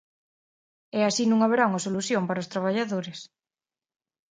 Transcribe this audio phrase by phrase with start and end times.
[0.97, 3.19] E así non haberá unha solución para os traballadores.